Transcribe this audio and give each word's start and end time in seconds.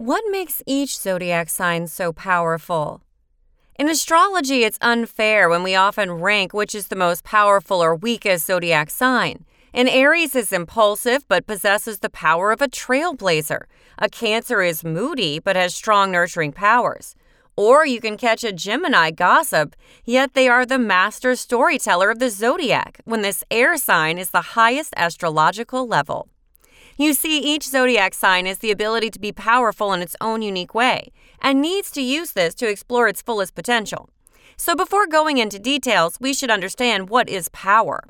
What 0.00 0.24
makes 0.30 0.62
each 0.64 0.98
zodiac 0.98 1.50
sign 1.50 1.86
so 1.86 2.10
powerful? 2.10 3.02
In 3.78 3.90
astrology, 3.90 4.64
it's 4.64 4.78
unfair 4.80 5.46
when 5.46 5.62
we 5.62 5.74
often 5.74 6.12
rank 6.12 6.54
which 6.54 6.74
is 6.74 6.88
the 6.88 6.96
most 6.96 7.22
powerful 7.22 7.82
or 7.82 7.94
weakest 7.94 8.46
zodiac 8.46 8.88
sign. 8.88 9.44
An 9.74 9.88
Aries 9.88 10.34
is 10.34 10.54
impulsive 10.54 11.28
but 11.28 11.46
possesses 11.46 11.98
the 11.98 12.08
power 12.08 12.50
of 12.50 12.62
a 12.62 12.66
trailblazer. 12.66 13.64
A 13.98 14.08
Cancer 14.08 14.62
is 14.62 14.82
moody 14.82 15.38
but 15.38 15.54
has 15.54 15.74
strong 15.74 16.10
nurturing 16.10 16.52
powers. 16.52 17.14
Or 17.54 17.84
you 17.84 18.00
can 18.00 18.16
catch 18.16 18.42
a 18.42 18.54
Gemini 18.54 19.10
gossip, 19.10 19.76
yet 20.06 20.32
they 20.32 20.48
are 20.48 20.64
the 20.64 20.78
master 20.78 21.36
storyteller 21.36 22.08
of 22.08 22.20
the 22.20 22.30
zodiac 22.30 23.02
when 23.04 23.20
this 23.20 23.44
air 23.50 23.76
sign 23.76 24.16
is 24.16 24.30
the 24.30 24.56
highest 24.56 24.94
astrological 24.96 25.86
level. 25.86 26.30
You 27.00 27.14
see, 27.14 27.38
each 27.38 27.64
zodiac 27.64 28.12
sign 28.12 28.44
has 28.44 28.58
the 28.58 28.70
ability 28.70 29.08
to 29.12 29.18
be 29.18 29.32
powerful 29.32 29.94
in 29.94 30.02
its 30.02 30.14
own 30.20 30.42
unique 30.42 30.74
way 30.74 31.12
and 31.40 31.62
needs 31.62 31.90
to 31.92 32.02
use 32.02 32.32
this 32.32 32.54
to 32.56 32.68
explore 32.68 33.08
its 33.08 33.22
fullest 33.22 33.54
potential. 33.54 34.10
So, 34.58 34.76
before 34.76 35.06
going 35.06 35.38
into 35.38 35.58
details, 35.58 36.18
we 36.20 36.34
should 36.34 36.50
understand 36.50 37.08
what 37.08 37.30
is 37.30 37.48
power. 37.54 38.04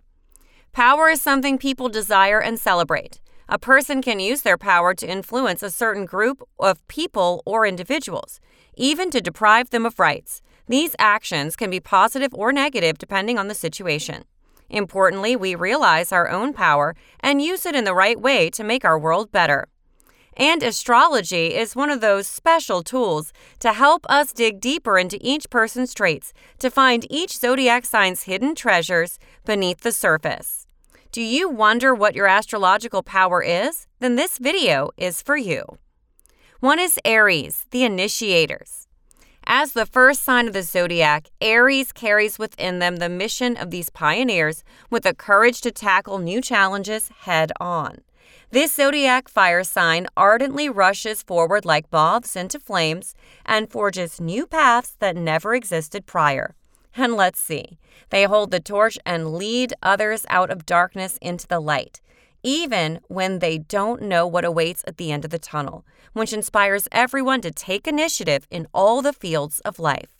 Power 0.72 1.08
is 1.08 1.22
something 1.22 1.56
people 1.56 1.88
desire 1.88 2.40
and 2.40 2.58
celebrate. 2.58 3.20
A 3.48 3.60
person 3.60 4.02
can 4.02 4.18
use 4.18 4.40
their 4.40 4.58
power 4.58 4.92
to 4.94 5.08
influence 5.08 5.62
a 5.62 5.70
certain 5.70 6.04
group 6.04 6.42
of 6.58 6.84
people 6.88 7.44
or 7.46 7.64
individuals, 7.64 8.40
even 8.74 9.08
to 9.12 9.20
deprive 9.20 9.70
them 9.70 9.86
of 9.86 10.00
rights. 10.00 10.42
These 10.66 10.96
actions 10.98 11.54
can 11.54 11.70
be 11.70 11.78
positive 11.78 12.34
or 12.34 12.50
negative 12.50 12.98
depending 12.98 13.38
on 13.38 13.46
the 13.46 13.54
situation. 13.54 14.24
Importantly, 14.70 15.36
we 15.36 15.54
realize 15.54 16.12
our 16.12 16.30
own 16.30 16.52
power 16.52 16.94
and 17.20 17.42
use 17.42 17.66
it 17.66 17.74
in 17.74 17.84
the 17.84 17.94
right 17.94 18.18
way 18.18 18.48
to 18.50 18.64
make 18.64 18.84
our 18.84 18.98
world 18.98 19.30
better. 19.32 19.68
And 20.36 20.62
astrology 20.62 21.54
is 21.54 21.76
one 21.76 21.90
of 21.90 22.00
those 22.00 22.26
special 22.26 22.82
tools 22.82 23.32
to 23.58 23.72
help 23.72 24.06
us 24.08 24.32
dig 24.32 24.60
deeper 24.60 24.96
into 24.96 25.18
each 25.20 25.50
person's 25.50 25.92
traits 25.92 26.32
to 26.60 26.70
find 26.70 27.04
each 27.10 27.36
zodiac 27.36 27.84
sign's 27.84 28.22
hidden 28.22 28.54
treasures 28.54 29.18
beneath 29.44 29.80
the 29.80 29.92
surface. 29.92 30.66
Do 31.12 31.20
you 31.20 31.50
wonder 31.50 31.92
what 31.92 32.14
your 32.14 32.28
astrological 32.28 33.02
power 33.02 33.42
is? 33.42 33.88
Then 33.98 34.14
this 34.14 34.38
video 34.38 34.90
is 34.96 35.20
for 35.20 35.36
you. 35.36 35.64
One 36.60 36.78
is 36.78 37.00
Aries, 37.04 37.66
the 37.70 37.82
initiators. 37.82 38.86
As 39.52 39.72
the 39.72 39.84
first 39.84 40.22
sign 40.22 40.46
of 40.46 40.52
the 40.52 40.62
zodiac, 40.62 41.28
Aries 41.40 41.90
carries 41.90 42.38
within 42.38 42.78
them 42.78 42.98
the 42.98 43.08
mission 43.08 43.56
of 43.56 43.72
these 43.72 43.90
pioneers 43.90 44.62
with 44.90 45.02
the 45.02 45.12
courage 45.12 45.60
to 45.62 45.72
tackle 45.72 46.18
new 46.18 46.40
challenges 46.40 47.08
head 47.22 47.50
on. 47.58 48.02
This 48.52 48.72
zodiac 48.72 49.28
fire 49.28 49.64
sign 49.64 50.06
ardently 50.16 50.68
rushes 50.68 51.24
forward 51.24 51.64
like 51.64 51.90
moths 51.90 52.36
into 52.36 52.60
flames 52.60 53.16
and 53.44 53.68
forges 53.68 54.20
new 54.20 54.46
paths 54.46 54.94
that 55.00 55.16
never 55.16 55.52
existed 55.52 56.06
prior. 56.06 56.54
And 56.96 57.16
let's 57.16 57.40
see, 57.40 57.76
they 58.10 58.26
hold 58.26 58.52
the 58.52 58.60
torch 58.60 58.98
and 59.04 59.34
lead 59.34 59.74
others 59.82 60.26
out 60.28 60.50
of 60.50 60.64
darkness 60.64 61.18
into 61.20 61.48
the 61.48 61.58
light 61.58 62.00
even 62.42 63.00
when 63.08 63.38
they 63.38 63.58
don't 63.58 64.02
know 64.02 64.26
what 64.26 64.44
awaits 64.44 64.82
at 64.86 64.96
the 64.96 65.12
end 65.12 65.24
of 65.24 65.30
the 65.30 65.38
tunnel, 65.38 65.84
which 66.12 66.32
inspires 66.32 66.88
everyone 66.92 67.40
to 67.40 67.50
take 67.50 67.86
initiative 67.86 68.46
in 68.50 68.66
all 68.72 69.02
the 69.02 69.12
fields 69.12 69.60
of 69.60 69.78
life. 69.78 70.16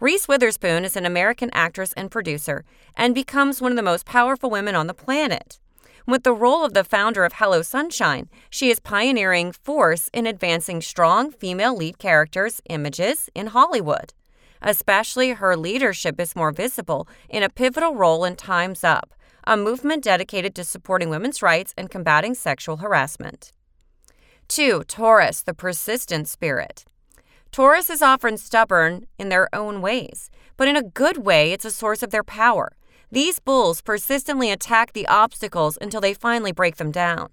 Reese 0.00 0.28
Witherspoon 0.28 0.84
is 0.84 0.96
an 0.96 1.04
American 1.04 1.50
actress 1.52 1.92
and 1.94 2.10
producer 2.10 2.64
and 2.96 3.14
becomes 3.14 3.60
one 3.60 3.72
of 3.72 3.76
the 3.76 3.82
most 3.82 4.06
powerful 4.06 4.48
women 4.48 4.76
on 4.76 4.86
the 4.86 4.94
planet. 4.94 5.58
With 6.06 6.22
the 6.22 6.32
role 6.32 6.64
of 6.64 6.72
the 6.72 6.84
founder 6.84 7.24
of 7.24 7.34
Hello 7.34 7.62
Sunshine, 7.62 8.30
she 8.48 8.70
is 8.70 8.80
pioneering 8.80 9.52
force 9.52 10.08
in 10.12 10.26
advancing 10.26 10.80
strong 10.80 11.30
female 11.30 11.76
lead 11.76 11.98
characters 11.98 12.62
images 12.70 13.28
in 13.34 13.48
Hollywood. 13.48 14.14
Especially 14.62 15.32
her 15.32 15.56
leadership 15.56 16.18
is 16.18 16.34
more 16.34 16.50
visible 16.50 17.06
in 17.28 17.42
a 17.42 17.50
pivotal 17.50 17.94
role 17.94 18.24
in 18.24 18.36
Time's 18.36 18.84
Up, 18.84 19.12
a 19.48 19.56
movement 19.56 20.04
dedicated 20.04 20.54
to 20.54 20.62
supporting 20.62 21.08
women's 21.08 21.40
rights 21.40 21.72
and 21.78 21.90
combating 21.90 22.34
sexual 22.34 22.76
harassment. 22.76 23.50
2. 24.48 24.84
Taurus, 24.84 25.40
the 25.40 25.54
persistent 25.54 26.28
spirit. 26.28 26.84
Taurus 27.50 27.88
is 27.88 28.02
often 28.02 28.36
stubborn 28.36 29.06
in 29.18 29.30
their 29.30 29.48
own 29.54 29.80
ways, 29.80 30.28
but 30.58 30.68
in 30.68 30.76
a 30.76 30.82
good 30.82 31.24
way, 31.24 31.50
it's 31.50 31.64
a 31.64 31.70
source 31.70 32.02
of 32.02 32.10
their 32.10 32.22
power. 32.22 32.76
These 33.10 33.38
bulls 33.38 33.80
persistently 33.80 34.50
attack 34.50 34.92
the 34.92 35.06
obstacles 35.06 35.78
until 35.80 36.02
they 36.02 36.12
finally 36.12 36.52
break 36.52 36.76
them 36.76 36.90
down. 36.90 37.30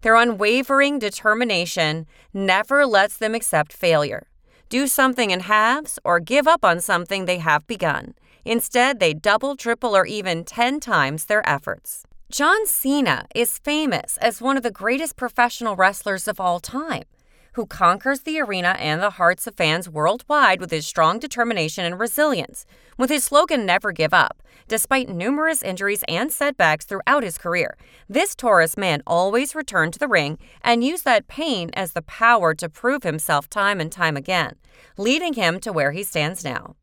Their 0.00 0.16
unwavering 0.16 0.98
determination 0.98 2.06
never 2.34 2.84
lets 2.86 3.16
them 3.16 3.36
accept 3.36 3.72
failure, 3.72 4.26
do 4.68 4.88
something 4.88 5.30
in 5.30 5.40
halves, 5.40 6.00
or 6.04 6.18
give 6.18 6.48
up 6.48 6.64
on 6.64 6.80
something 6.80 7.26
they 7.26 7.38
have 7.38 7.68
begun. 7.68 8.14
Instead, 8.44 8.98
they 8.98 9.14
double, 9.14 9.56
triple, 9.56 9.96
or 9.96 10.06
even 10.06 10.44
10 10.44 10.80
times 10.80 11.26
their 11.26 11.48
efforts. 11.48 12.04
John 12.30 12.66
Cena 12.66 13.26
is 13.34 13.58
famous 13.58 14.16
as 14.16 14.40
one 14.40 14.56
of 14.56 14.62
the 14.62 14.70
greatest 14.70 15.16
professional 15.16 15.76
wrestlers 15.76 16.26
of 16.26 16.40
all 16.40 16.60
time, 16.60 17.04
who 17.52 17.66
conquers 17.66 18.20
the 18.20 18.40
arena 18.40 18.74
and 18.78 19.02
the 19.02 19.10
hearts 19.10 19.46
of 19.46 19.54
fans 19.54 19.88
worldwide 19.88 20.58
with 20.58 20.70
his 20.70 20.86
strong 20.86 21.18
determination 21.18 21.84
and 21.84 22.00
resilience. 22.00 22.64
With 22.96 23.10
his 23.10 23.24
slogan, 23.24 23.66
Never 23.66 23.92
Give 23.92 24.14
Up, 24.14 24.42
despite 24.66 25.10
numerous 25.10 25.62
injuries 25.62 26.02
and 26.08 26.32
setbacks 26.32 26.86
throughout 26.86 27.22
his 27.22 27.36
career, 27.36 27.76
this 28.08 28.34
Taurus 28.34 28.78
man 28.78 29.02
always 29.06 29.54
returned 29.54 29.92
to 29.92 29.98
the 29.98 30.08
ring 30.08 30.38
and 30.62 30.82
used 30.82 31.04
that 31.04 31.28
pain 31.28 31.70
as 31.74 31.92
the 31.92 32.02
power 32.02 32.54
to 32.54 32.68
prove 32.70 33.02
himself 33.02 33.50
time 33.50 33.78
and 33.80 33.92
time 33.92 34.16
again, 34.16 34.54
leading 34.96 35.34
him 35.34 35.60
to 35.60 35.72
where 35.72 35.92
he 35.92 36.02
stands 36.02 36.42
now. 36.42 36.76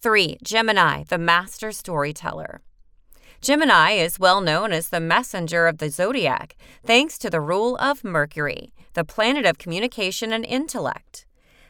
3. 0.00 0.38
Gemini, 0.44 1.02
the 1.02 1.18
master 1.18 1.72
storyteller. 1.72 2.60
Gemini 3.40 3.92
is 3.92 4.20
well 4.20 4.40
known 4.40 4.70
as 4.70 4.90
the 4.90 5.00
messenger 5.00 5.66
of 5.66 5.78
the 5.78 5.90
zodiac, 5.90 6.56
thanks 6.84 7.18
to 7.18 7.28
the 7.28 7.40
rule 7.40 7.76
of 7.78 8.04
Mercury, 8.04 8.72
the 8.94 9.04
planet 9.04 9.44
of 9.44 9.58
communication 9.58 10.32
and 10.32 10.44
intellect. 10.44 11.26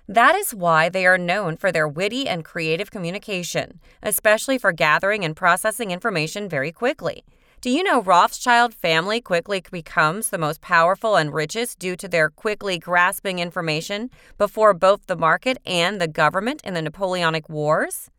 That 0.06 0.34
is 0.34 0.55
why 0.55 0.91
they 0.91 1.06
are 1.06 1.16
known 1.16 1.56
for 1.56 1.72
their 1.72 1.89
witty 1.89 2.28
and 2.28 2.44
creative 2.44 2.91
communication, 2.91 3.81
especially 4.03 4.59
for 4.59 4.72
gathering 4.72 5.25
and 5.25 5.34
processing 5.34 5.91
information 5.91 6.50
very 6.50 6.71
quickly. 6.71 7.25
Do 7.62 7.71
you 7.71 7.83
know 7.83 8.03
Rothschild 8.03 8.75
family 8.75 9.22
quickly 9.22 9.62
becomes 9.71 10.28
the 10.28 10.37
most 10.37 10.60
powerful 10.60 11.16
and 11.16 11.33
richest 11.33 11.78
due 11.78 11.97
to 11.97 12.06
their 12.06 12.28
quickly 12.28 12.78
grasping 12.78 13.39
information 13.39 14.10
before 14.37 14.75
both 14.75 15.06
the 15.06 15.16
market 15.16 15.56
and 15.65 15.99
the 15.99 16.09
government 16.09 16.60
in 16.62 16.75
the 16.75 16.83
Napoleonic 16.83 17.49
Wars? 17.49 18.10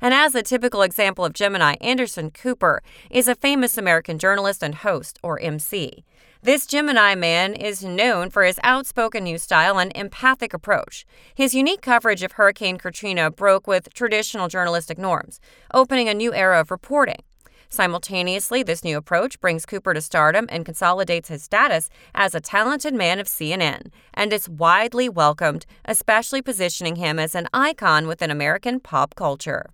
And 0.00 0.14
as 0.14 0.34
a 0.34 0.42
typical 0.42 0.80
example 0.80 1.24
of 1.26 1.34
Gemini, 1.34 1.74
Anderson 1.82 2.30
Cooper 2.30 2.82
is 3.10 3.28
a 3.28 3.34
famous 3.34 3.76
American 3.76 4.18
journalist 4.18 4.62
and 4.62 4.76
host, 4.76 5.18
or 5.22 5.38
MC. 5.40 6.04
This 6.42 6.64
Gemini 6.64 7.14
man 7.14 7.52
is 7.52 7.84
known 7.84 8.30
for 8.30 8.44
his 8.44 8.58
outspoken 8.64 9.24
news 9.24 9.42
style 9.42 9.78
and 9.78 9.92
empathic 9.94 10.54
approach. 10.54 11.04
His 11.34 11.54
unique 11.54 11.82
coverage 11.82 12.22
of 12.22 12.32
Hurricane 12.32 12.78
Katrina 12.78 13.30
broke 13.30 13.66
with 13.66 13.92
traditional 13.92 14.48
journalistic 14.48 14.96
norms, 14.96 15.38
opening 15.74 16.08
a 16.08 16.14
new 16.14 16.32
era 16.32 16.58
of 16.58 16.70
reporting. 16.70 17.22
Simultaneously, 17.68 18.62
this 18.62 18.82
new 18.82 18.96
approach 18.96 19.38
brings 19.38 19.66
Cooper 19.66 19.92
to 19.92 20.00
stardom 20.00 20.46
and 20.48 20.64
consolidates 20.64 21.28
his 21.28 21.42
status 21.42 21.90
as 22.14 22.34
a 22.34 22.40
talented 22.40 22.94
man 22.94 23.20
of 23.20 23.28
CNN, 23.28 23.92
and 24.14 24.32
is 24.32 24.48
widely 24.48 25.10
welcomed, 25.10 25.66
especially 25.84 26.40
positioning 26.40 26.96
him 26.96 27.18
as 27.18 27.34
an 27.34 27.48
icon 27.52 28.06
within 28.06 28.30
American 28.30 28.80
pop 28.80 29.14
culture. 29.14 29.66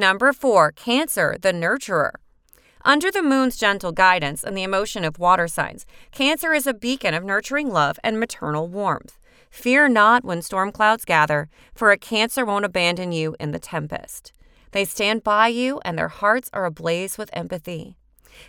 Number 0.00 0.32
four, 0.32 0.72
Cancer, 0.72 1.36
the 1.38 1.52
nurturer. 1.52 2.12
Under 2.86 3.10
the 3.10 3.22
moon's 3.22 3.58
gentle 3.58 3.92
guidance 3.92 4.42
and 4.42 4.56
the 4.56 4.62
emotion 4.62 5.04
of 5.04 5.18
water 5.18 5.46
signs, 5.46 5.84
Cancer 6.10 6.54
is 6.54 6.66
a 6.66 6.72
beacon 6.72 7.12
of 7.12 7.22
nurturing 7.22 7.68
love 7.68 7.98
and 8.02 8.18
maternal 8.18 8.66
warmth. 8.66 9.18
Fear 9.50 9.90
not 9.90 10.24
when 10.24 10.40
storm 10.40 10.72
clouds 10.72 11.04
gather, 11.04 11.50
for 11.74 11.90
a 11.90 11.98
Cancer 11.98 12.46
won't 12.46 12.64
abandon 12.64 13.12
you 13.12 13.36
in 13.38 13.50
the 13.50 13.58
tempest. 13.58 14.32
They 14.70 14.86
stand 14.86 15.22
by 15.22 15.48
you, 15.48 15.82
and 15.84 15.98
their 15.98 16.08
hearts 16.08 16.48
are 16.54 16.64
ablaze 16.64 17.18
with 17.18 17.28
empathy. 17.34 17.98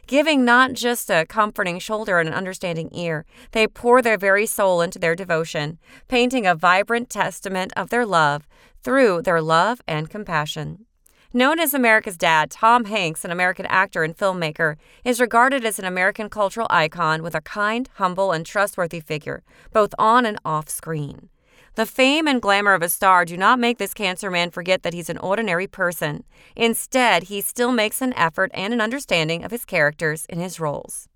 Giving 0.08 0.46
not 0.46 0.72
just 0.72 1.10
a 1.10 1.26
comforting 1.26 1.80
shoulder 1.80 2.18
and 2.18 2.30
an 2.30 2.36
understanding 2.36 2.88
ear, 2.94 3.26
they 3.52 3.68
pour 3.68 4.02
their 4.02 4.18
very 4.18 4.46
soul 4.46 4.80
into 4.80 5.00
their 5.00 5.18
devotion, 5.18 5.80
painting 6.08 6.48
a 6.48 6.56
vibrant 6.56 7.10
testament 7.10 7.74
of 7.76 7.90
their 7.90 8.06
love 8.06 8.48
through 8.82 9.24
their 9.24 9.42
love 9.42 9.82
and 9.86 10.10
compassion. 10.10 10.86
Known 11.34 11.62
as 11.62 11.74
America's 11.74 12.18
Dad, 12.18 12.52
Tom 12.52 12.84
Hanks, 12.86 13.24
an 13.24 13.32
American 13.32 13.66
actor 13.68 14.04
and 14.04 14.18
filmmaker, 14.18 14.76
is 15.06 15.22
regarded 15.22 15.64
as 15.64 15.80
an 15.80 15.86
American 15.86 16.30
cultural 16.30 16.68
icon 16.70 17.24
with 17.24 17.36
a 17.36 17.40
kind, 17.40 17.90
humble, 17.94 18.34
and 18.34 18.46
trustworthy 18.46 19.00
figure, 19.00 19.42
both 19.72 19.96
on 19.98 20.26
and 20.26 20.38
off 20.44 20.68
screen. 20.68 21.30
The 21.76 21.86
fame 21.86 22.28
and 22.28 22.42
glamour 22.42 22.74
of 22.74 22.82
a 22.82 22.90
star 22.90 23.24
do 23.24 23.38
not 23.38 23.60
make 23.60 23.78
this 23.78 23.94
cancer 23.94 24.30
man 24.30 24.52
forget 24.52 24.84
that 24.84 24.94
he's 24.94 25.10
an 25.10 25.20
ordinary 25.20 25.68
person. 25.68 26.26
Instead, 26.54 27.24
he 27.24 27.40
still 27.40 27.72
makes 27.72 28.02
an 28.02 28.14
effort 28.16 28.52
and 28.54 28.74
an 28.74 28.82
understanding 28.82 29.46
of 29.46 29.52
his 29.52 29.64
characters 29.64 30.26
in 30.26 30.42
his 30.42 30.60
roles. 30.60 31.08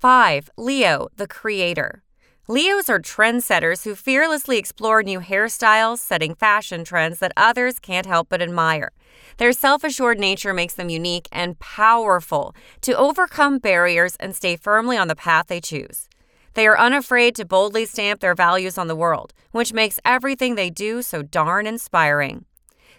5. 0.00 0.50
Leo, 0.56 1.06
the 1.16 1.28
creator. 1.28 2.02
Leos 2.50 2.88
are 2.88 2.98
trendsetters 2.98 3.84
who 3.84 3.94
fearlessly 3.94 4.56
explore 4.56 5.02
new 5.02 5.20
hairstyles, 5.20 5.98
setting 5.98 6.34
fashion 6.34 6.82
trends 6.82 7.18
that 7.18 7.30
others 7.36 7.78
can't 7.78 8.06
help 8.06 8.30
but 8.30 8.40
admire. 8.40 8.90
Their 9.36 9.52
self 9.52 9.84
assured 9.84 10.18
nature 10.18 10.54
makes 10.54 10.72
them 10.72 10.88
unique 10.88 11.28
and 11.30 11.58
powerful 11.58 12.54
to 12.80 12.96
overcome 12.96 13.58
barriers 13.58 14.16
and 14.18 14.34
stay 14.34 14.56
firmly 14.56 14.96
on 14.96 15.08
the 15.08 15.14
path 15.14 15.48
they 15.48 15.60
choose. 15.60 16.08
They 16.54 16.66
are 16.66 16.78
unafraid 16.78 17.34
to 17.34 17.44
boldly 17.44 17.84
stamp 17.84 18.20
their 18.20 18.34
values 18.34 18.78
on 18.78 18.88
the 18.88 18.96
world, 18.96 19.34
which 19.50 19.74
makes 19.74 20.00
everything 20.02 20.54
they 20.54 20.70
do 20.70 21.02
so 21.02 21.20
darn 21.20 21.66
inspiring. 21.66 22.46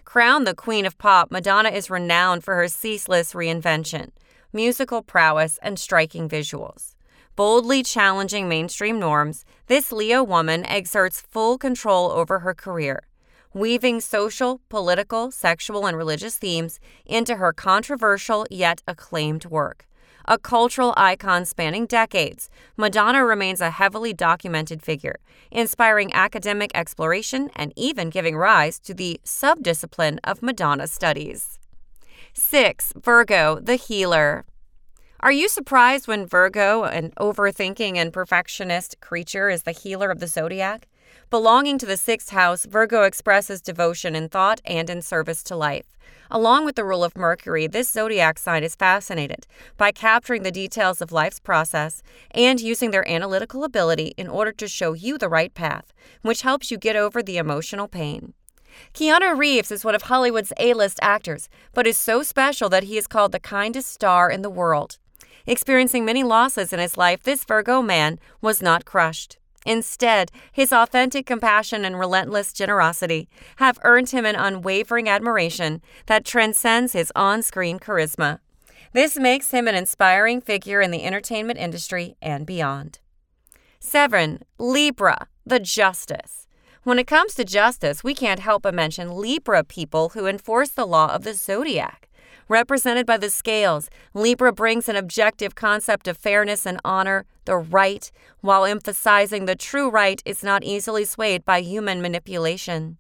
Crowned 0.06 0.46
the 0.46 0.54
Queen 0.54 0.86
of 0.86 1.00
Pop, 1.00 1.32
Madonna 1.32 1.70
is 1.70 1.90
renowned 1.90 2.44
for 2.44 2.54
her 2.54 2.68
ceaseless 2.68 3.34
reinvention, 3.34 4.12
musical 4.54 5.02
prowess, 5.02 5.58
and 5.64 5.80
striking 5.80 6.30
visuals. 6.30 6.94
Boldly 7.40 7.84
challenging 7.84 8.50
mainstream 8.50 9.00
norms, 9.00 9.46
this 9.68 9.94
Leo 9.94 10.22
woman 10.22 10.66
exerts 10.66 11.22
full 11.22 11.58
control 11.58 12.12
over 12.12 12.40
her 12.40 12.54
career, 12.54 13.08
weaving 13.54 14.02
social, 14.02 14.60
political, 14.68 15.32
sexual, 15.32 15.86
and 15.86 15.96
religious 15.96 16.36
themes 16.36 16.82
into 17.06 17.38
her 17.38 17.54
controversial 17.54 18.46
yet 18.52 18.84
acclaimed 18.90 19.46
work. 19.46 19.88
A 20.26 20.38
cultural 20.38 20.94
icon 20.98 21.46
spanning 21.46 21.86
decades, 21.86 22.50
Madonna 22.76 23.24
remains 23.24 23.62
a 23.62 23.70
heavily 23.70 24.12
documented 24.12 24.84
figure, 24.84 25.16
inspiring 25.50 26.14
academic 26.14 26.72
exploration 26.76 27.50
and 27.56 27.72
even 27.78 28.10
giving 28.10 28.36
rise 28.36 28.80
to 28.82 28.94
the 28.94 29.18
subdiscipline 29.24 30.20
of 30.26 30.44
Madonna 30.44 30.88
studies. 30.88 31.58
6. 32.34 32.92
Virgo, 32.98 33.62
the 33.62 33.78
healer. 33.78 34.44
Are 35.22 35.34
you 35.34 35.50
surprised 35.50 36.08
when 36.08 36.26
Virgo, 36.26 36.86
an 36.86 37.12
overthinking 37.20 37.98
and 37.98 38.14
perfectionist 38.14 39.02
creature, 39.02 39.50
is 39.50 39.64
the 39.64 39.74
healer 39.74 40.12
of 40.12 40.22
the 40.22 40.28
zodiac? 40.28 40.88
Belonging 41.30 41.78
to 41.80 41.86
the 41.86 41.98
sixth 41.98 42.30
house, 42.30 42.64
Virgo 42.64 43.04
expresses 43.04 43.62
devotion 43.62 44.16
in 44.16 44.30
thought 44.30 44.62
and 44.64 44.90
in 44.90 45.02
service 45.02 45.44
to 45.44 45.58
life. 45.58 45.98
Along 46.32 46.64
with 46.64 46.78
the 46.78 46.86
rule 46.86 47.04
of 47.04 47.18
Mercury, 47.18 47.68
this 47.68 47.90
zodiac 47.90 48.40
sign 48.40 48.64
is 48.64 48.78
fascinated 48.78 49.46
by 49.76 49.92
capturing 49.92 50.44
the 50.44 50.54
details 50.54 51.02
of 51.02 51.12
life's 51.12 51.42
process 51.42 52.02
and 52.32 52.62
using 52.62 52.92
their 52.92 53.08
analytical 53.10 53.66
ability 53.66 54.14
in 54.16 54.30
order 54.30 54.54
to 54.54 54.70
show 54.70 54.94
you 54.94 55.18
the 55.18 55.28
right 55.28 55.54
path, 55.54 55.92
which 56.22 56.44
helps 56.44 56.72
you 56.72 56.78
get 56.78 56.96
over 56.96 57.22
the 57.22 57.36
emotional 57.36 57.90
pain. 57.90 58.34
Keanu 58.94 59.38
Reeves 59.38 59.70
is 59.70 59.84
one 59.84 59.96
of 59.96 60.04
Hollywood's 60.04 60.54
A 60.58 60.74
list 60.74 60.98
actors, 61.02 61.50
but 61.74 61.86
is 61.86 61.98
so 61.98 62.24
special 62.24 62.70
that 62.70 62.84
he 62.84 62.98
is 62.98 63.06
called 63.06 63.34
the 63.34 63.40
kindest 63.42 63.92
star 63.92 64.32
in 64.32 64.44
the 64.44 64.50
world. 64.50 64.98
Experiencing 65.50 66.06
many 66.06 66.24
losses 66.24 66.72
in 66.72 66.78
his 66.78 66.96
life, 66.96 67.24
this 67.24 67.44
Virgo 67.44 67.82
man 67.82 68.20
was 68.40 68.62
not 68.62 68.86
crushed. 68.86 69.40
Instead, 69.66 70.32
his 70.52 70.72
authentic 70.72 71.26
compassion 71.26 71.84
and 71.84 71.98
relentless 71.98 72.54
generosity 72.54 73.28
have 73.56 73.80
earned 73.84 74.12
him 74.12 74.28
an 74.28 74.36
unwavering 74.36 75.10
admiration 75.10 75.82
that 76.06 76.24
transcends 76.24 76.94
his 76.94 77.12
on 77.16 77.42
screen 77.42 77.80
charisma. 77.80 78.38
This 78.94 79.18
makes 79.18 79.50
him 79.50 79.68
an 79.68 79.74
inspiring 79.74 80.40
figure 80.40 80.82
in 80.82 80.92
the 80.92 81.04
entertainment 81.04 81.58
industry 81.58 82.16
and 82.22 82.46
beyond. 82.46 83.00
7. 83.80 84.44
Libra, 84.60 85.30
the 85.48 85.60
Justice. 85.60 86.46
When 86.84 87.00
it 87.00 87.08
comes 87.08 87.34
to 87.34 87.44
justice, 87.44 88.04
we 88.04 88.14
can't 88.14 88.40
help 88.40 88.62
but 88.62 88.76
mention 88.76 89.18
Libra 89.18 89.64
people 89.64 90.10
who 90.10 90.28
enforce 90.28 90.70
the 90.70 90.86
law 90.86 91.12
of 91.12 91.24
the 91.24 91.34
zodiac. 91.34 92.09
Represented 92.50 93.06
by 93.06 93.18
the 93.18 93.30
scales, 93.30 93.92
Libra 94.16 94.52
brings 94.52 94.90
an 94.90 94.96
objective 94.96 95.54
concept 95.54 96.08
of 96.08 96.18
fairness 96.18 96.66
and 96.66 96.82
honor, 96.84 97.28
the 97.46 97.56
right, 97.56 98.12
while 98.42 98.66
emphasizing 98.66 99.46
the 99.46 99.56
true 99.56 99.88
right 99.88 100.20
is 100.26 100.44
not 100.44 100.64
easily 100.64 101.06
swayed 101.06 101.46
by 101.46 101.62
human 101.62 102.02
manipulation. 102.02 102.98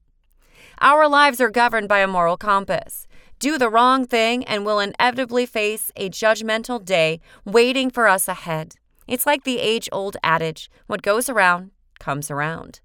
Our 0.81 1.07
lives 1.09 1.41
are 1.41 1.49
governed 1.49 1.89
by 1.89 1.99
a 1.99 2.07
moral 2.07 2.37
compass. 2.37 3.07
Do 3.39 3.57
the 3.57 3.71
wrong 3.71 4.05
thing 4.05 4.43
and 4.43 4.65
we'll 4.65 4.79
inevitably 4.79 5.47
face 5.47 5.91
a 5.95 6.11
judgmental 6.11 6.85
day 6.85 7.19
waiting 7.43 7.89
for 7.89 8.07
us 8.07 8.27
ahead. 8.27 8.75
It's 9.07 9.25
like 9.25 9.45
the 9.45 9.59
age 9.59 9.89
old 9.91 10.15
adage 10.21 10.69
what 10.85 11.01
goes 11.01 11.27
around 11.27 11.71
comes 11.99 12.29
around. 12.29 12.81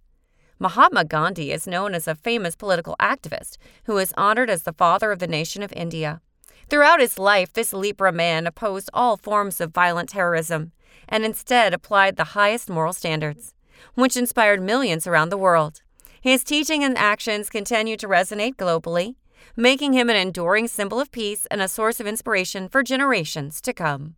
Mahatma 0.59 1.05
Gandhi 1.05 1.53
is 1.53 1.67
known 1.67 1.95
as 1.95 2.09
a 2.09 2.15
famous 2.15 2.57
political 2.57 2.97
activist 2.99 3.59
who 3.85 3.99
is 3.99 4.15
honored 4.17 4.49
as 4.49 4.63
the 4.63 4.73
father 4.73 5.13
of 5.13 5.19
the 5.19 5.27
nation 5.27 5.63
of 5.63 5.73
India. 5.75 6.23
Throughout 6.69 7.01
his 7.01 7.19
life, 7.19 7.53
this 7.53 7.73
Libra 7.73 8.13
man 8.13 8.47
opposed 8.47 8.91
all 8.93 9.17
forms 9.17 9.61
of 9.61 9.73
violent 9.73 10.09
terrorism 10.09 10.73
and 11.09 11.25
instead 11.25 11.75
applied 11.75 12.17
the 12.17 12.33
highest 12.35 12.71
moral 12.71 12.93
standards, 12.93 13.55
which 13.95 14.17
inspired 14.17 14.63
millions 14.63 15.07
around 15.07 15.29
the 15.29 15.37
world. 15.39 15.83
His 16.21 16.43
teaching 16.43 16.83
and 16.83 16.97
actions 16.97 17.51
continue 17.51 17.97
to 17.99 18.09
resonate 18.09 18.57
globally, 18.57 19.17
making 19.57 19.93
him 19.93 20.09
an 20.09 20.17
enduring 20.17 20.69
symbol 20.69 20.99
of 20.99 21.13
peace 21.13 21.47
and 21.51 21.61
a 21.61 21.69
source 21.69 22.01
of 22.01 22.07
inspiration 22.07 22.69
for 22.69 22.83
generations 22.83 23.61
to 23.61 23.73
come. 23.73 24.17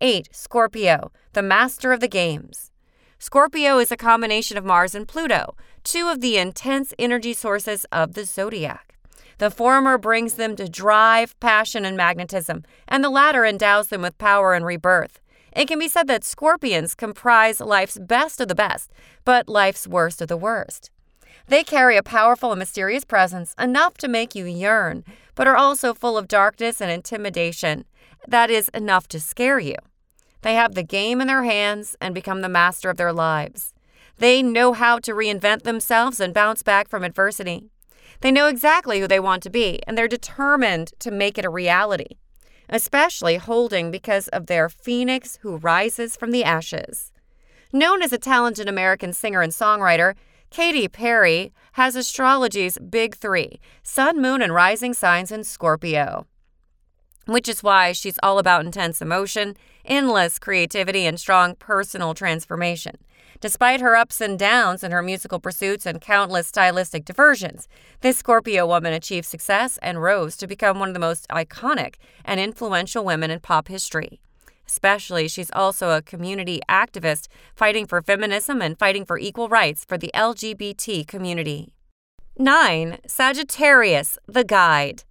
8. 0.00 0.28
Scorpio, 0.32 1.12
the 1.32 1.42
master 1.42 1.92
of 1.92 2.00
the 2.00 2.08
games. 2.08 2.72
Scorpio 3.18 3.78
is 3.78 3.92
a 3.92 3.96
combination 3.96 4.58
of 4.58 4.64
Mars 4.64 4.94
and 4.94 5.06
Pluto, 5.06 5.56
two 5.84 6.08
of 6.08 6.20
the 6.20 6.36
intense 6.36 6.92
energy 6.98 7.32
sources 7.32 7.86
of 7.92 8.14
the 8.14 8.24
zodiac. 8.24 8.93
The 9.38 9.50
former 9.50 9.98
brings 9.98 10.34
them 10.34 10.56
to 10.56 10.68
drive, 10.68 11.38
passion, 11.40 11.84
and 11.84 11.96
magnetism, 11.96 12.64
and 12.88 13.02
the 13.02 13.10
latter 13.10 13.44
endows 13.44 13.88
them 13.88 14.02
with 14.02 14.18
power 14.18 14.54
and 14.54 14.64
rebirth. 14.64 15.20
It 15.52 15.68
can 15.68 15.78
be 15.78 15.88
said 15.88 16.06
that 16.08 16.24
scorpions 16.24 16.94
comprise 16.94 17.60
life's 17.60 17.98
best 17.98 18.40
of 18.40 18.48
the 18.48 18.54
best, 18.54 18.90
but 19.24 19.48
life's 19.48 19.86
worst 19.86 20.20
of 20.20 20.28
the 20.28 20.36
worst. 20.36 20.90
They 21.46 21.62
carry 21.62 21.96
a 21.96 22.02
powerful 22.02 22.52
and 22.52 22.58
mysterious 22.58 23.04
presence, 23.04 23.54
enough 23.58 23.98
to 23.98 24.08
make 24.08 24.34
you 24.34 24.46
yearn, 24.46 25.04
but 25.34 25.46
are 25.46 25.56
also 25.56 25.94
full 25.94 26.16
of 26.16 26.26
darkness 26.26 26.80
and 26.80 26.90
intimidation. 26.90 27.84
That 28.26 28.50
is 28.50 28.68
enough 28.70 29.08
to 29.08 29.20
scare 29.20 29.58
you. 29.58 29.76
They 30.42 30.54
have 30.54 30.74
the 30.74 30.82
game 30.82 31.20
in 31.20 31.26
their 31.26 31.44
hands 31.44 31.96
and 32.00 32.14
become 32.14 32.40
the 32.40 32.48
master 32.48 32.90
of 32.90 32.96
their 32.96 33.12
lives. 33.12 33.74
They 34.18 34.42
know 34.42 34.72
how 34.72 34.98
to 35.00 35.12
reinvent 35.12 35.62
themselves 35.62 36.20
and 36.20 36.32
bounce 36.32 36.62
back 36.62 36.88
from 36.88 37.04
adversity. 37.04 37.70
They 38.20 38.30
know 38.30 38.46
exactly 38.46 39.00
who 39.00 39.08
they 39.08 39.20
want 39.20 39.42
to 39.44 39.50
be, 39.50 39.80
and 39.86 39.96
they're 39.96 40.08
determined 40.08 40.92
to 41.00 41.10
make 41.10 41.38
it 41.38 41.44
a 41.44 41.50
reality, 41.50 42.16
especially 42.68 43.36
holding 43.36 43.90
because 43.90 44.28
of 44.28 44.46
their 44.46 44.68
phoenix 44.68 45.38
who 45.42 45.56
rises 45.56 46.16
from 46.16 46.30
the 46.30 46.44
ashes. 46.44 47.12
Known 47.72 48.02
as 48.02 48.12
a 48.12 48.18
talented 48.18 48.68
American 48.68 49.12
singer 49.12 49.42
and 49.42 49.52
songwriter, 49.52 50.14
Katy 50.50 50.86
Perry 50.86 51.52
has 51.72 51.96
astrology's 51.96 52.78
big 52.78 53.16
three 53.16 53.58
sun, 53.82 54.22
moon, 54.22 54.40
and 54.40 54.54
rising 54.54 54.94
signs 54.94 55.32
in 55.32 55.42
Scorpio. 55.42 56.26
Which 57.26 57.48
is 57.48 57.62
why 57.62 57.90
she's 57.92 58.18
all 58.22 58.38
about 58.38 58.64
intense 58.64 59.02
emotion, 59.02 59.56
endless 59.84 60.38
creativity, 60.38 61.06
and 61.06 61.18
strong 61.18 61.54
personal 61.56 62.14
transformation. 62.14 62.96
Despite 63.40 63.80
her 63.80 63.94
ups 63.94 64.20
and 64.20 64.38
downs 64.38 64.82
in 64.82 64.90
her 64.90 65.02
musical 65.02 65.38
pursuits 65.38 65.84
and 65.86 66.00
countless 66.00 66.48
stylistic 66.48 67.04
diversions, 67.04 67.68
this 68.00 68.16
Scorpio 68.16 68.66
woman 68.66 68.92
achieved 68.92 69.26
success 69.26 69.78
and 69.82 70.02
rose 70.02 70.36
to 70.38 70.46
become 70.46 70.78
one 70.78 70.88
of 70.88 70.94
the 70.94 71.00
most 71.00 71.28
iconic 71.28 71.96
and 72.24 72.40
influential 72.40 73.04
women 73.04 73.30
in 73.30 73.40
pop 73.40 73.68
history. 73.68 74.20
Especially, 74.66 75.28
she's 75.28 75.50
also 75.52 75.90
a 75.90 76.02
community 76.02 76.60
activist 76.68 77.28
fighting 77.54 77.86
for 77.86 78.00
feminism 78.00 78.62
and 78.62 78.78
fighting 78.78 79.04
for 79.04 79.18
equal 79.18 79.48
rights 79.48 79.84
for 79.84 79.98
the 79.98 80.10
LGBT 80.14 81.06
community. 81.06 81.74
9. 82.38 82.98
Sagittarius, 83.06 84.18
the 84.26 84.44
Guide. 84.44 85.04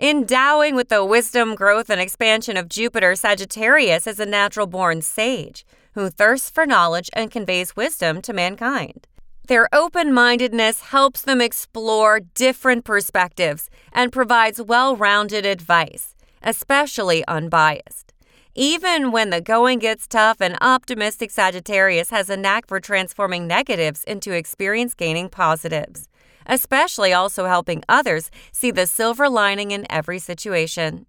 Endowing 0.00 0.74
with 0.74 0.88
the 0.88 1.04
wisdom, 1.04 1.54
growth, 1.54 1.90
and 1.90 2.00
expansion 2.00 2.56
of 2.56 2.68
Jupiter, 2.68 3.14
Sagittarius 3.14 4.06
is 4.06 4.18
a 4.18 4.26
natural 4.26 4.66
born 4.66 5.02
sage 5.02 5.66
who 5.94 6.08
thirsts 6.08 6.48
for 6.48 6.66
knowledge 6.66 7.10
and 7.12 7.30
conveys 7.30 7.76
wisdom 7.76 8.22
to 8.22 8.32
mankind. 8.32 9.06
Their 9.48 9.68
open 9.72 10.12
mindedness 10.12 10.80
helps 10.80 11.20
them 11.20 11.40
explore 11.40 12.20
different 12.20 12.84
perspectives 12.84 13.68
and 13.92 14.10
provides 14.10 14.62
well 14.62 14.96
rounded 14.96 15.44
advice, 15.44 16.14
especially 16.42 17.22
unbiased. 17.28 18.14
Even 18.54 19.12
when 19.12 19.30
the 19.30 19.40
going 19.40 19.78
gets 19.78 20.06
tough, 20.06 20.40
an 20.40 20.56
optimistic 20.60 21.30
Sagittarius 21.30 22.10
has 22.10 22.30
a 22.30 22.36
knack 22.36 22.66
for 22.66 22.80
transforming 22.80 23.46
negatives 23.46 24.04
into 24.04 24.32
experience 24.32 24.94
gaining 24.94 25.28
positives, 25.28 26.08
especially 26.46 27.12
also 27.12 27.46
helping 27.46 27.82
others 27.88 28.30
see 28.52 28.70
the 28.70 28.86
silver 28.86 29.28
lining 29.28 29.70
in 29.70 29.86
every 29.90 30.18
situation. 30.18 31.06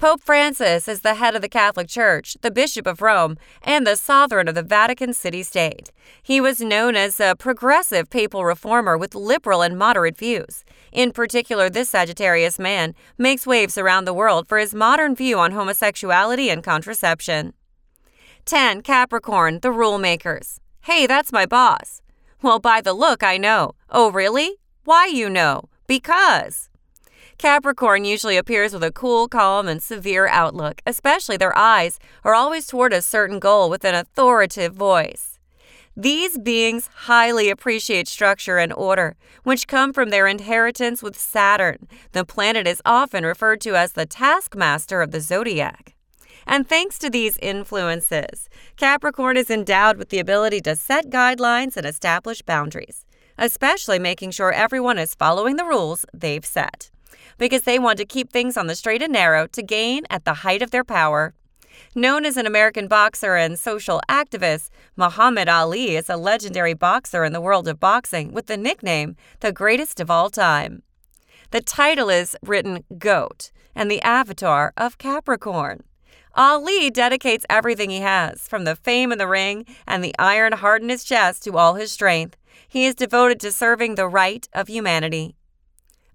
Pope 0.00 0.22
Francis 0.22 0.88
is 0.88 1.02
the 1.02 1.16
head 1.16 1.34
of 1.34 1.42
the 1.42 1.48
Catholic 1.48 1.86
Church, 1.86 2.34
the 2.40 2.50
Bishop 2.50 2.86
of 2.86 3.02
Rome, 3.02 3.36
and 3.62 3.86
the 3.86 3.96
sovereign 3.96 4.48
of 4.48 4.54
the 4.54 4.62
Vatican 4.62 5.12
City 5.12 5.42
State. 5.42 5.92
He 6.22 6.40
was 6.40 6.58
known 6.58 6.96
as 6.96 7.20
a 7.20 7.36
progressive 7.38 8.08
papal 8.08 8.46
reformer 8.46 8.96
with 8.96 9.14
liberal 9.14 9.60
and 9.60 9.78
moderate 9.78 10.16
views. 10.16 10.64
In 10.90 11.12
particular, 11.12 11.68
this 11.68 11.90
Sagittarius 11.90 12.58
man 12.58 12.94
makes 13.18 13.46
waves 13.46 13.76
around 13.76 14.06
the 14.06 14.14
world 14.14 14.48
for 14.48 14.56
his 14.56 14.74
modern 14.74 15.14
view 15.14 15.38
on 15.38 15.52
homosexuality 15.52 16.48
and 16.48 16.64
contraception. 16.64 17.52
10. 18.46 18.80
Capricorn, 18.80 19.60
the 19.60 19.70
rule 19.70 19.98
makers. 19.98 20.60
Hey, 20.84 21.06
that's 21.06 21.30
my 21.30 21.44
boss. 21.44 22.00
Well, 22.40 22.58
by 22.58 22.80
the 22.80 22.94
look, 22.94 23.22
I 23.22 23.36
know. 23.36 23.74
Oh, 23.92 24.10
really? 24.12 24.56
Why 24.84 25.06
you 25.06 25.28
know? 25.28 25.68
Because. 25.88 26.68
Capricorn 27.38 28.04
usually 28.04 28.36
appears 28.36 28.72
with 28.72 28.84
a 28.84 28.92
cool, 28.92 29.26
calm, 29.26 29.66
and 29.66 29.82
severe 29.82 30.28
outlook, 30.28 30.80
especially 30.86 31.36
their 31.36 31.56
eyes 31.56 31.98
are 32.22 32.34
always 32.34 32.66
toward 32.66 32.92
a 32.92 33.02
certain 33.02 33.40
goal 33.40 33.68
with 33.68 33.84
an 33.84 33.94
authoritative 33.94 34.74
voice. 34.74 35.38
These 35.96 36.38
beings 36.38 36.88
highly 36.94 37.50
appreciate 37.50 38.06
structure 38.06 38.58
and 38.58 38.72
order, 38.72 39.16
which 39.42 39.66
come 39.66 39.92
from 39.92 40.10
their 40.10 40.28
inheritance 40.28 41.02
with 41.02 41.18
Saturn. 41.18 41.88
The 42.12 42.24
planet 42.24 42.66
is 42.68 42.80
often 42.84 43.24
referred 43.24 43.60
to 43.62 43.74
as 43.74 43.92
the 43.92 44.06
taskmaster 44.06 45.02
of 45.02 45.10
the 45.10 45.20
zodiac. 45.20 45.96
And 46.46 46.68
thanks 46.68 46.98
to 47.00 47.10
these 47.10 47.38
influences, 47.38 48.48
Capricorn 48.76 49.36
is 49.36 49.50
endowed 49.50 49.96
with 49.96 50.10
the 50.10 50.20
ability 50.20 50.60
to 50.62 50.76
set 50.76 51.10
guidelines 51.10 51.76
and 51.76 51.84
establish 51.84 52.40
boundaries, 52.42 53.04
especially 53.40 53.98
making 53.98 54.30
sure 54.30 54.52
everyone 54.52 54.98
is 54.98 55.16
following 55.16 55.56
the 55.56 55.64
rules 55.64 56.04
they've 56.14 56.44
set. 56.44 56.90
Because 57.38 57.62
they 57.62 57.78
want 57.78 57.98
to 57.98 58.04
keep 58.04 58.30
things 58.30 58.56
on 58.56 58.66
the 58.66 58.76
straight 58.76 59.02
and 59.02 59.12
narrow 59.12 59.46
to 59.48 59.62
gain 59.62 60.04
at 60.10 60.24
the 60.24 60.34
height 60.34 60.62
of 60.62 60.70
their 60.70 60.84
power. 60.84 61.34
Known 61.94 62.26
as 62.26 62.36
an 62.36 62.46
American 62.46 62.86
boxer 62.86 63.34
and 63.36 63.58
social 63.58 64.02
activist, 64.08 64.68
Muhammad 64.94 65.48
Ali 65.48 65.96
is 65.96 66.10
a 66.10 66.16
legendary 66.16 66.74
boxer 66.74 67.24
in 67.24 67.32
the 67.32 67.40
world 67.40 67.66
of 67.66 67.80
boxing 67.80 68.32
with 68.32 68.46
the 68.46 68.58
nickname 68.58 69.16
the 69.40 69.52
greatest 69.52 69.98
of 70.00 70.10
all 70.10 70.28
time. 70.28 70.82
The 71.50 71.62
title 71.62 72.10
is 72.10 72.36
written 72.42 72.84
GOAT 72.98 73.50
and 73.74 73.90
the 73.90 74.02
avatar 74.02 74.72
of 74.76 74.98
Capricorn. 74.98 75.82
Ali 76.34 76.90
dedicates 76.90 77.44
everything 77.50 77.90
he 77.90 78.00
has, 78.00 78.46
from 78.46 78.64
the 78.64 78.76
fame 78.76 79.10
in 79.10 79.18
the 79.18 79.26
ring 79.26 79.66
and 79.86 80.02
the 80.02 80.14
iron 80.18 80.52
heart 80.52 80.82
in 80.82 80.88
his 80.88 81.04
chest 81.04 81.42
to 81.44 81.56
all 81.56 81.74
his 81.74 81.90
strength. 81.90 82.36
He 82.68 82.86
is 82.86 82.94
devoted 82.94 83.40
to 83.40 83.50
serving 83.50 83.96
the 83.96 84.06
right 84.06 84.48
of 84.52 84.68
humanity. 84.68 85.34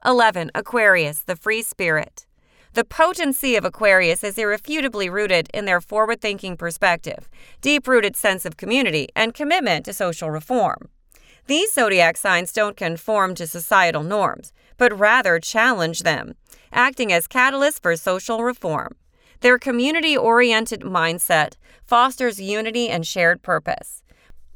11. 0.05 0.51
Aquarius, 0.55 1.19
the 1.21 1.35
free 1.35 1.61
spirit. 1.61 2.25
The 2.73 2.85
potency 2.85 3.55
of 3.55 3.65
Aquarius 3.65 4.23
is 4.23 4.37
irrefutably 4.37 5.09
rooted 5.09 5.49
in 5.53 5.65
their 5.65 5.81
forward 5.81 6.21
thinking 6.21 6.55
perspective, 6.57 7.29
deep 7.61 7.87
rooted 7.87 8.15
sense 8.15 8.45
of 8.45 8.57
community, 8.57 9.09
and 9.15 9.33
commitment 9.33 9.85
to 9.85 9.93
social 9.93 10.29
reform. 10.29 10.89
These 11.47 11.73
zodiac 11.73 12.17
signs 12.17 12.51
don't 12.51 12.75
conform 12.75 13.35
to 13.35 13.47
societal 13.47 14.03
norms, 14.03 14.51
but 14.77 14.97
rather 14.97 15.39
challenge 15.39 16.03
them, 16.03 16.35
acting 16.71 17.13
as 17.13 17.27
catalysts 17.27 17.81
for 17.81 17.95
social 17.95 18.43
reform. 18.43 18.95
Their 19.45 19.59
community 19.59 20.17
oriented 20.17 20.81
mindset 20.81 21.53
fosters 21.85 22.41
unity 22.41 22.89
and 22.89 23.05
shared 23.05 23.43
purpose. 23.43 24.01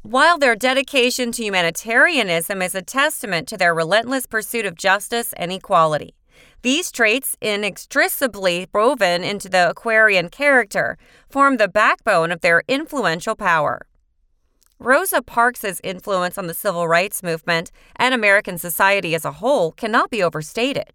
While 0.02 0.40
their 0.40 0.56
dedication 0.56 1.32
to 1.34 1.44
humanitarianism 1.44 2.60
is 2.64 2.74
a 2.74 2.82
testament 2.82 3.48
to 3.50 3.56
their 3.56 3.76
relentless 3.76 4.26
pursuit 4.26 4.66
of 4.66 4.74
justice 4.74 5.32
and 5.34 5.52
equality, 5.52 6.16
these 6.64 6.92
traits, 6.92 7.38
inextricably 7.40 8.66
woven 8.74 9.24
into 9.24 9.48
the 9.48 9.70
Aquarian 9.70 10.28
character, 10.28 10.98
form 11.30 11.58
the 11.58 11.68
backbone 11.68 12.32
of 12.32 12.42
their 12.42 12.64
influential 12.68 13.36
power. 13.36 13.86
Rosa 14.80 15.22
Parks' 15.22 15.80
influence 15.84 16.36
on 16.36 16.48
the 16.48 16.56
civil 16.56 16.88
rights 16.88 17.22
movement 17.22 17.70
and 17.98 18.16
American 18.16 18.58
society 18.58 19.14
as 19.14 19.24
a 19.24 19.34
whole 19.34 19.72
cannot 19.72 20.10
be 20.10 20.24
overstated. 20.24 20.94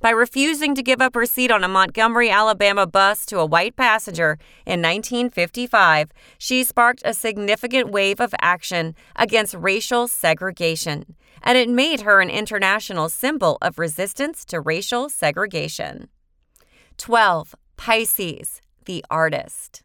By 0.00 0.10
refusing 0.10 0.74
to 0.76 0.82
give 0.82 1.02
up 1.02 1.14
her 1.14 1.26
seat 1.26 1.50
on 1.50 1.62
a 1.62 1.68
Montgomery, 1.68 2.30
Alabama 2.30 2.86
bus 2.86 3.26
to 3.26 3.38
a 3.38 3.44
white 3.44 3.76
passenger 3.76 4.38
in 4.64 4.80
1955, 4.80 6.10
she 6.38 6.64
sparked 6.64 7.02
a 7.04 7.12
significant 7.12 7.90
wave 7.90 8.18
of 8.18 8.34
action 8.40 8.94
against 9.14 9.54
racial 9.54 10.08
segregation, 10.08 11.16
and 11.42 11.58
it 11.58 11.68
made 11.68 12.00
her 12.00 12.22
an 12.22 12.30
international 12.30 13.10
symbol 13.10 13.58
of 13.60 13.78
resistance 13.78 14.46
to 14.46 14.58
racial 14.58 15.10
segregation. 15.10 16.08
12. 16.96 17.54
Pisces, 17.76 18.62
the 18.86 19.04
artist. 19.10 19.82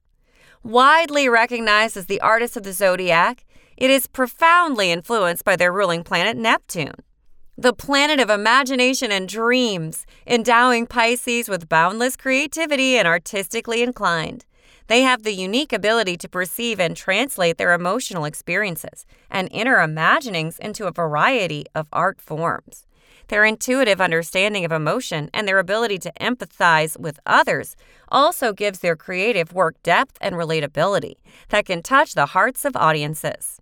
Widely 0.63 1.27
recognized 1.27 1.97
as 1.97 2.05
the 2.05 2.21
artist 2.21 2.55
of 2.55 2.63
the 2.63 2.71
zodiac, 2.71 3.43
it 3.75 3.89
is 3.89 4.07
profoundly 4.07 4.91
influenced 4.91 5.43
by 5.43 5.57
their 5.57 5.73
ruling 5.73 6.05
planet 6.05 6.37
Neptune 6.37 6.95
the 7.57 7.73
planet 7.73 8.19
of 8.19 8.29
imagination 8.29 9.13
and 9.13 9.29
dreams, 9.29 10.05
endowing 10.27 10.85
Pisces 10.85 11.47
with 11.47 11.69
boundless 11.69 12.17
creativity 12.17 12.97
and 12.97 13.07
artistically 13.07 13.81
inclined. 13.81 14.43
They 14.87 15.01
have 15.01 15.23
the 15.23 15.33
unique 15.33 15.71
ability 15.71 16.17
to 16.17 16.29
perceive 16.29 16.81
and 16.81 16.97
translate 16.97 17.57
their 17.57 17.73
emotional 17.73 18.25
experiences 18.25 19.05
and 19.31 19.47
inner 19.51 19.79
imaginings 19.79 20.59
into 20.59 20.85
a 20.85 20.91
variety 20.91 21.65
of 21.73 21.87
art 21.93 22.19
forms. 22.19 22.85
Their 23.29 23.45
intuitive 23.45 24.01
understanding 24.01 24.65
of 24.65 24.73
emotion 24.73 25.29
and 25.33 25.47
their 25.47 25.57
ability 25.57 25.97
to 25.99 26.13
empathize 26.19 26.99
with 26.99 27.19
others 27.25 27.77
also 28.09 28.51
gives 28.51 28.79
their 28.79 28.97
creative 28.97 29.53
work 29.53 29.81
depth 29.81 30.17
and 30.19 30.35
relatability 30.35 31.15
that 31.49 31.65
can 31.65 31.81
touch 31.81 32.13
the 32.13 32.27
hearts 32.27 32.65
of 32.65 32.75
audiences. 32.75 33.61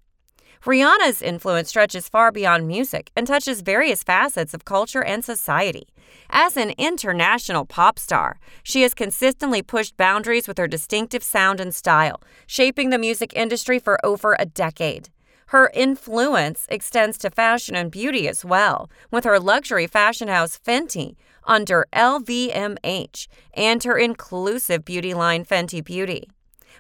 Rihanna's 0.66 1.22
influence 1.22 1.68
stretches 1.68 2.08
far 2.08 2.32
beyond 2.32 2.70
music 2.70 3.12
and 3.18 3.28
touches 3.28 3.60
various 3.60 4.02
facets 4.02 4.54
of 4.54 4.64
culture 4.64 5.04
and 5.04 5.24
society. 5.26 5.90
As 6.30 6.56
an 6.56 6.72
international 6.78 7.66
pop 7.66 8.00
star, 8.00 8.40
she 8.64 8.84
has 8.84 8.94
consistently 8.94 9.62
pushed 9.62 9.98
boundaries 9.98 10.48
with 10.48 10.58
her 10.58 10.68
distinctive 10.68 11.22
sound 11.22 11.60
and 11.60 11.76
style, 11.76 12.22
shaping 12.48 12.92
the 12.92 12.98
music 12.98 13.34
industry 13.36 13.78
for 13.78 14.04
over 14.06 14.38
a 14.40 14.46
decade. 14.46 15.10
Her 15.48 15.70
influence 15.74 16.66
extends 16.70 17.18
to 17.20 17.30
fashion 17.30 17.76
and 17.76 17.92
beauty 17.92 18.30
as 18.30 18.46
well, 18.46 18.90
with 19.12 19.26
her 19.26 19.42
luxury 19.42 19.86
fashion 19.86 20.30
house 20.30 20.58
Fenty 20.58 21.18
under 21.44 21.88
LVMH 21.92 23.28
and 23.54 23.84
her 23.84 23.98
inclusive 23.98 24.86
beauty 24.86 25.14
line 25.14 25.44
Fenty 25.44 25.84
Beauty 25.84 26.30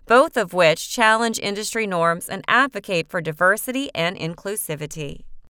both 0.05 0.37
of 0.37 0.53
which 0.53 0.89
challenge 0.89 1.39
industry 1.39 1.85
norms 1.87 2.29
and 2.29 2.43
advocate 2.47 3.09
for 3.09 3.21
diversity 3.21 3.89
and 3.93 4.17
inclusivity. 4.17 5.21